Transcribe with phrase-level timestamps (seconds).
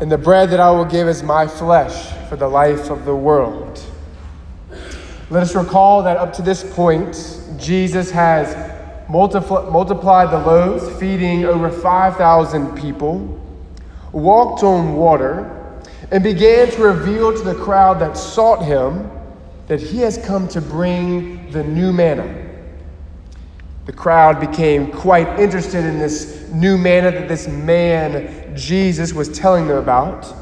[0.00, 3.14] And the bread that I will give is my flesh for the life of the
[3.14, 3.84] world.
[5.28, 7.14] Let us recall that up to this point,
[7.58, 8.54] Jesus has
[9.10, 13.38] multipl- multiplied the loaves, feeding over 5,000 people,
[14.12, 15.76] walked on water,
[16.10, 19.10] and began to reveal to the crowd that sought him
[19.66, 22.49] that he has come to bring the new manna.
[23.90, 29.66] The crowd became quite interested in this new manna that this man, Jesus, was telling
[29.66, 30.32] them about.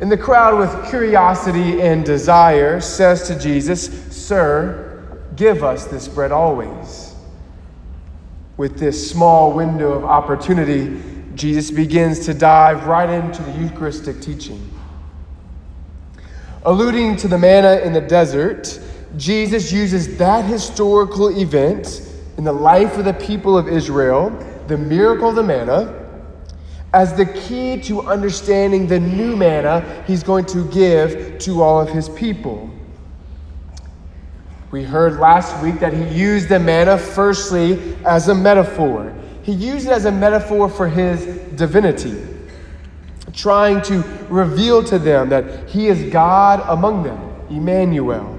[0.00, 6.32] And the crowd, with curiosity and desire, says to Jesus, Sir, give us this bread
[6.32, 7.14] always.
[8.56, 11.00] With this small window of opportunity,
[11.36, 14.68] Jesus begins to dive right into the Eucharistic teaching.
[16.64, 18.80] Alluding to the manna in the desert,
[19.16, 22.08] Jesus uses that historical event
[22.40, 24.30] in the life of the people of Israel,
[24.66, 25.94] the miracle of the manna,
[26.94, 31.90] as the key to understanding the new manna he's going to give to all of
[31.90, 32.70] his people.
[34.70, 39.14] We heard last week that he used the manna firstly as a metaphor.
[39.42, 42.26] He used it as a metaphor for his divinity,
[43.34, 48.38] trying to reveal to them that he is God among them, Emmanuel.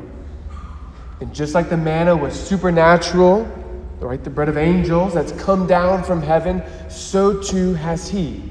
[1.20, 3.60] And just like the manna was supernatural,
[4.08, 8.42] right, the bread of angels that's come down from heaven, so too has he.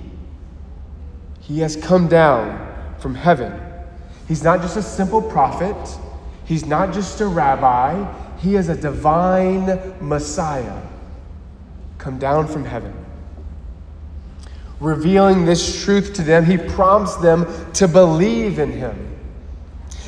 [1.41, 3.61] He has come down from heaven.
[4.28, 5.77] He's not just a simple prophet,
[6.45, 8.06] he's not just a rabbi,
[8.39, 10.81] he is a divine Messiah
[12.01, 12.95] come down from heaven.
[14.81, 19.06] Revealing this truth to them, he prompts them to believe in him.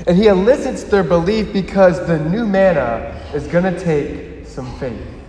[0.06, 5.21] And he elicits their belief because the new manna is going to take some faith.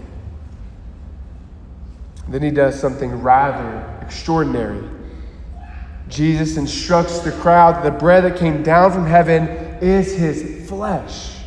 [2.28, 4.88] Then he does something rather extraordinary.
[6.08, 9.48] Jesus instructs the crowd that the bread that came down from heaven
[9.82, 11.38] is his flesh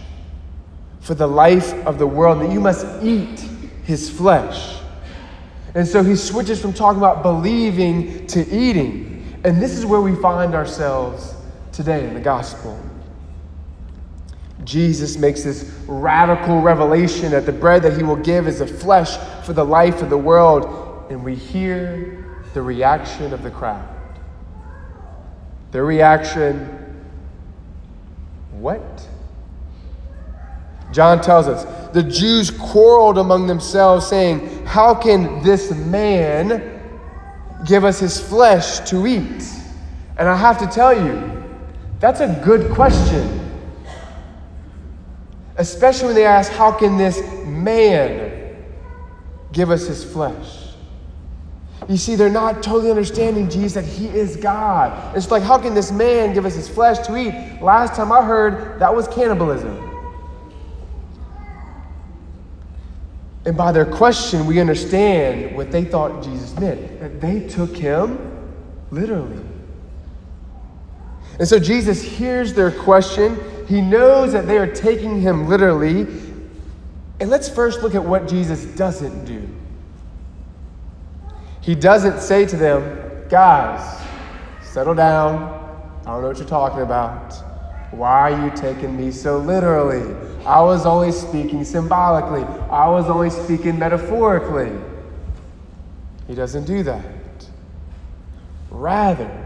[1.00, 3.38] for the life of the world, that you must eat
[3.84, 4.80] his flesh.
[5.76, 9.40] And so he switches from talking about believing to eating.
[9.44, 11.34] And this is where we find ourselves
[11.70, 12.80] today in the gospel.
[14.66, 19.16] Jesus makes this radical revelation that the bread that he will give is the flesh
[19.44, 21.10] for the life of the world.
[21.10, 23.88] And we hear the reaction of the crowd.
[25.70, 26.76] Their reaction
[28.58, 29.08] what?
[30.92, 36.80] John tells us the Jews quarreled among themselves, saying, How can this man
[37.66, 39.44] give us his flesh to eat?
[40.18, 41.44] And I have to tell you,
[42.00, 43.45] that's a good question.
[45.58, 48.56] Especially when they ask, How can this man
[49.52, 50.66] give us his flesh?
[51.88, 55.16] You see, they're not totally understanding Jesus that he is God.
[55.16, 57.62] It's like, how can this man give us his flesh to eat?
[57.62, 59.82] Last time I heard, that was cannibalism.
[63.44, 68.18] And by their question, we understand what they thought Jesus meant that they took him
[68.90, 69.40] literally.
[71.38, 73.38] And so Jesus hears their question.
[73.66, 76.06] He knows that they are taking him literally.
[77.18, 79.48] And let's first look at what Jesus doesn't do.
[81.60, 84.04] He doesn't say to them, guys,
[84.62, 85.52] settle down.
[86.02, 87.32] I don't know what you're talking about.
[87.90, 90.14] Why are you taking me so literally?
[90.44, 94.70] I was only speaking symbolically, I was only speaking metaphorically.
[96.28, 97.04] He doesn't do that.
[98.70, 99.45] Rather,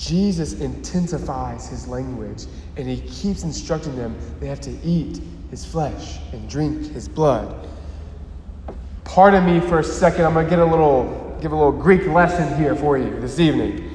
[0.00, 2.46] Jesus intensifies his language
[2.78, 7.68] and he keeps instructing them they have to eat his flesh and drink his blood.
[9.04, 12.06] Pardon me for a second, I'm going to get a little, give a little Greek
[12.06, 13.90] lesson here for you this evening.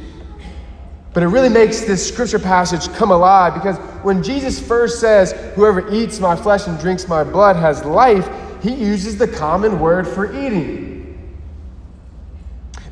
[1.13, 5.91] But it really makes this scripture passage come alive because when Jesus first says, Whoever
[5.91, 8.29] eats my flesh and drinks my blood has life,
[8.61, 10.94] he uses the common word for eating.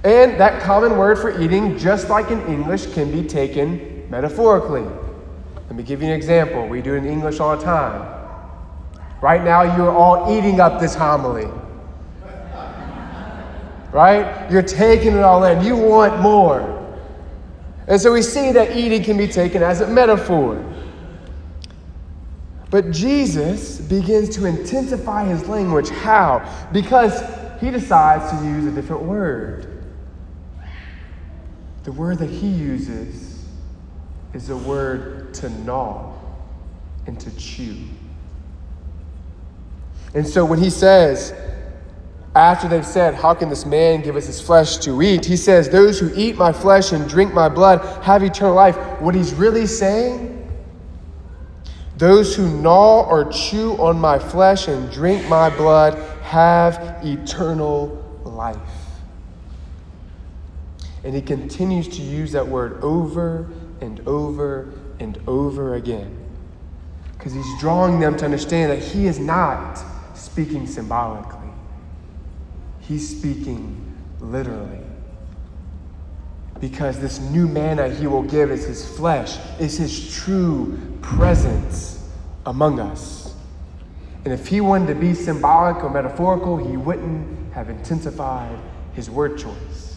[0.03, 4.83] And that common word for eating, just like in English, can be taken metaphorically.
[5.67, 6.67] Let me give you an example.
[6.67, 8.09] We do it in English all the time.
[9.21, 11.47] Right now, you're all eating up this homily.
[13.93, 14.51] Right?
[14.51, 15.63] You're taking it all in.
[15.63, 16.69] You want more.
[17.87, 20.63] And so we see that eating can be taken as a metaphor.
[22.69, 25.89] But Jesus begins to intensify his language.
[25.89, 26.47] How?
[26.73, 27.23] Because
[27.61, 29.72] he decides to use a different word.
[31.83, 33.45] The word that he uses
[34.33, 36.13] is the word to gnaw
[37.05, 37.77] and to chew.
[40.13, 41.33] And so when he says,
[42.35, 45.25] after they've said, How can this man give us his flesh to eat?
[45.25, 48.75] He says, Those who eat my flesh and drink my blood have eternal life.
[49.01, 50.39] What he's really saying,
[51.97, 58.82] those who gnaw or chew on my flesh and drink my blood have eternal life.
[61.03, 63.49] And he continues to use that word over
[63.81, 66.17] and over and over again.
[67.17, 69.81] Because he's drawing them to understand that he is not
[70.13, 71.49] speaking symbolically,
[72.81, 74.79] he's speaking literally.
[76.59, 82.09] Because this new manna he will give is his flesh, is his true presence
[82.45, 83.33] among us.
[84.23, 88.57] And if he wanted to be symbolic or metaphorical, he wouldn't have intensified
[88.93, 89.92] his word choice.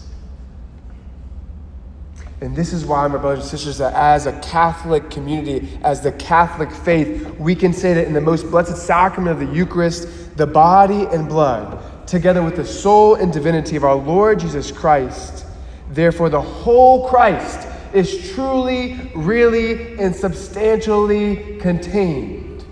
[2.41, 6.13] And this is why, my brothers and sisters, that as a Catholic community, as the
[6.13, 10.47] Catholic faith, we can say that in the most blessed sacrament of the Eucharist, the
[10.47, 15.47] body and blood, together with the soul and divinity of our Lord Jesus Christ,
[15.91, 22.67] therefore the whole Christ is truly, really, and substantially contained.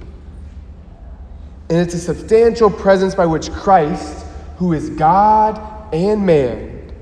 [1.71, 4.27] And it's a substantial presence by which Christ,
[4.59, 5.59] who is God
[5.95, 6.93] and man,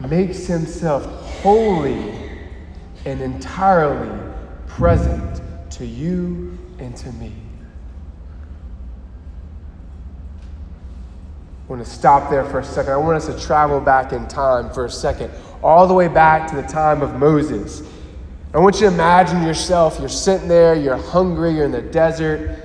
[0.00, 2.12] makes himself wholly
[3.04, 4.10] and entirely
[4.66, 5.40] present
[5.70, 7.32] to you and to me.
[11.66, 12.92] I want to stop there for a second.
[12.92, 15.30] I want us to travel back in time for a second,
[15.62, 17.82] all the way back to the time of Moses.
[18.52, 22.58] I want you to imagine yourself, you're sitting there, you're hungry, you're in the desert.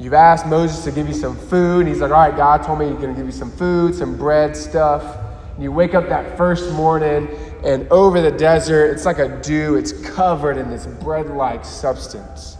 [0.00, 1.86] You've asked Moses to give you some food.
[1.86, 4.16] He's like, All right, God told me he's going to give you some food, some
[4.16, 5.16] bread, stuff.
[5.54, 7.28] And you wake up that first morning
[7.64, 12.56] and over the desert, it's like a dew, it's covered in this bread like substance.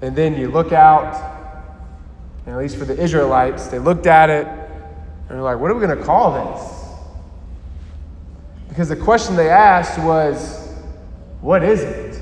[0.00, 1.14] And then you look out,
[2.44, 5.74] and at least for the Israelites, they looked at it and they're like, what are
[5.74, 6.76] we going to call this?
[8.68, 10.68] Because the question they asked was,
[11.40, 12.20] what is it?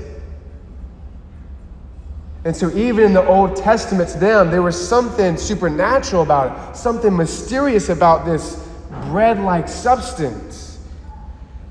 [2.45, 6.77] And so, even in the Old Testament, to them, there was something supernatural about it,
[6.77, 8.67] something mysterious about this
[9.05, 10.44] bread like substance.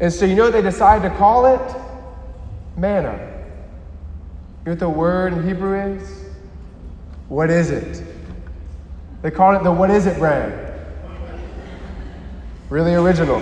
[0.01, 1.77] And so, you know they decided to call it?
[2.77, 3.13] Manna.
[4.65, 6.25] You know what the word in Hebrew is?
[7.29, 8.03] What is it?
[9.23, 10.87] They called it the what is it bread.
[12.71, 13.41] Really original.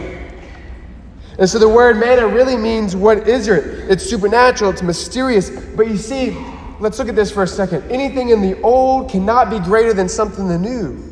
[1.39, 3.91] And so the word manna really means what is it?
[3.91, 5.51] It's supernatural, it's mysterious.
[5.51, 6.37] But you see,
[6.79, 7.91] let's look at this for a second.
[7.91, 11.12] Anything in the old cannot be greater than something in the new.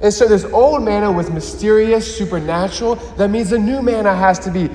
[0.00, 2.96] And so this old manna was mysterious, supernatural.
[3.16, 4.70] That means the new manna has to be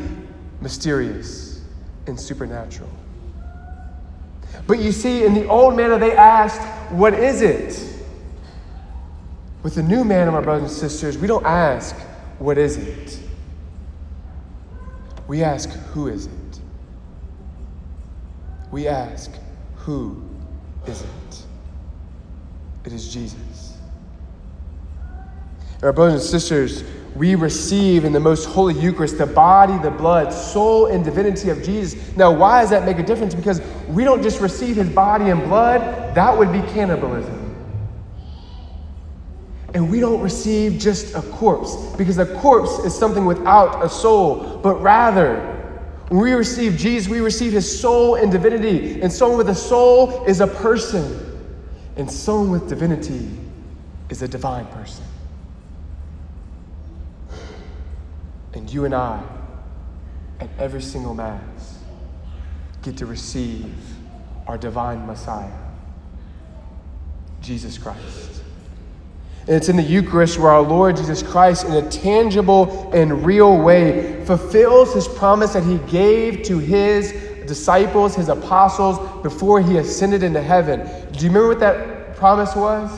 [0.61, 1.61] mysterious
[2.05, 2.89] and supernatural.
[4.67, 6.61] But you see, in the old manna, they asked,
[6.91, 7.91] What is it?
[9.63, 11.95] With the new manna, my brothers and sisters, we don't ask,
[12.39, 13.19] What is it?
[15.27, 16.59] We ask, Who is it?
[18.71, 19.31] We ask,
[19.77, 20.23] Who
[20.85, 21.43] is it?
[22.85, 23.74] It is Jesus.
[25.85, 26.83] Our brothers and sisters,
[27.15, 31.61] we receive in the most holy Eucharist the body, the blood, soul, and divinity of
[31.61, 32.17] Jesus.
[32.17, 33.35] Now, why does that make a difference?
[33.35, 37.55] Because we don't just receive his body and blood, that would be cannibalism.
[39.75, 44.59] And we don't receive just a corpse, because a corpse is something without a soul,
[44.63, 45.51] but rather,
[46.09, 49.01] when we receive Jesus, we receive his soul and divinity.
[49.01, 51.39] And someone with a soul is a person,
[51.95, 53.29] and someone with divinity
[54.09, 55.03] is a divine person.
[58.55, 59.21] And you and I,
[60.39, 61.79] at every single Mass,
[62.81, 63.73] get to receive
[64.47, 65.51] our divine Messiah,
[67.41, 68.41] Jesus Christ.
[69.41, 73.57] And it's in the Eucharist where our Lord Jesus Christ, in a tangible and real
[73.61, 77.11] way, fulfills his promise that he gave to his
[77.45, 80.79] disciples, his apostles, before he ascended into heaven.
[81.11, 82.89] Do you remember what that promise was?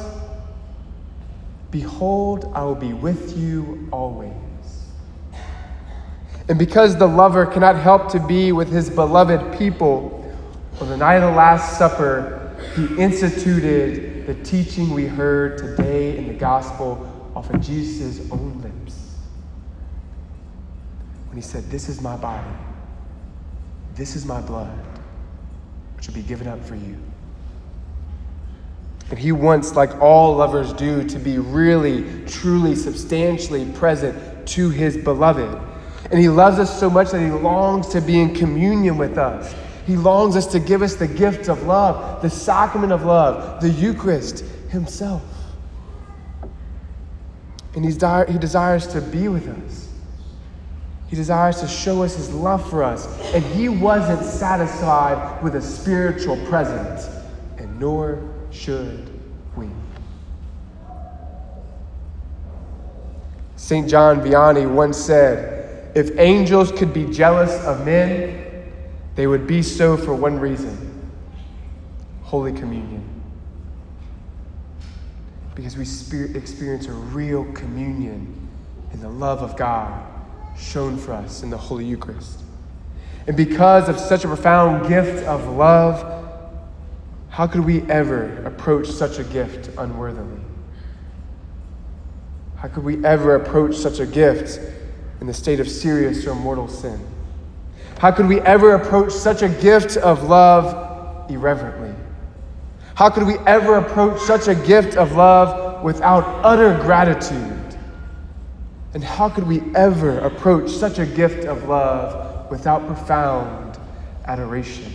[1.71, 4.46] Behold, I will be with you always.
[6.49, 10.13] And because the lover cannot help to be with his beloved people,
[10.79, 16.27] on the night of the Last Supper, he instituted the teaching we heard today in
[16.27, 19.15] the gospel off of Jesus' own lips.
[21.27, 22.47] When he said, This is my body,
[23.95, 24.77] this is my blood,
[25.95, 26.97] which will be given up for you.
[29.09, 34.97] And he wants, like all lovers do, to be really, truly, substantially present to his
[34.97, 35.59] beloved.
[36.11, 39.55] And He loves us so much that He longs to be in communion with us.
[39.85, 43.69] He longs us to give us the gift of love, the sacrament of love, the
[43.69, 44.39] Eucharist
[44.69, 45.23] Himself.
[47.77, 49.87] And he's di- he desires to be with us.
[51.09, 53.05] He desires to show us his love for us.
[53.35, 57.07] And he wasn't satisfied with a spiritual presence,
[57.59, 59.07] and nor should
[59.55, 59.69] we.
[63.57, 63.87] St.
[63.87, 65.56] John Vianney once said,
[65.97, 68.71] If angels could be jealous of men,
[69.15, 71.11] they would be so for one reason
[72.21, 73.03] Holy Communion.
[75.55, 75.81] Because we
[76.35, 78.47] experience a real communion
[78.93, 80.07] in the love of God
[80.55, 82.41] shown for us in the Holy Eucharist.
[83.25, 86.05] And because of such a profound gift of love,
[87.29, 90.41] how could we ever approach such a gift unworthily?
[92.57, 94.59] How could we ever approach such a gift
[95.21, 96.99] in the state of serious or mortal sin?
[97.99, 101.93] How could we ever approach such a gift of love irreverently?
[102.95, 107.77] How could we ever approach such a gift of love without utter gratitude?
[108.93, 113.77] And how could we ever approach such a gift of love without profound
[114.25, 114.91] adoration?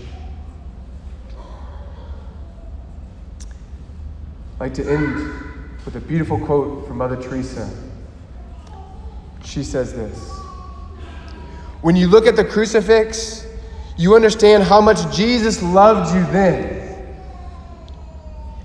[4.54, 5.16] I'd like to end
[5.84, 7.68] with a beautiful quote from Mother Teresa.
[9.44, 10.30] She says this
[11.80, 13.46] When you look at the crucifix,
[13.96, 16.80] you understand how much Jesus loved you then.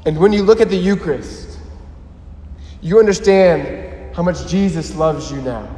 [0.05, 1.59] And when you look at the Eucharist,
[2.81, 5.69] you understand how much Jesus loves you now.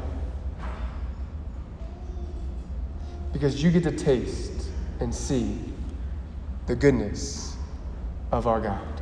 [3.34, 5.58] Because you get to taste and see
[6.68, 7.56] the goodness
[8.32, 8.99] of our God.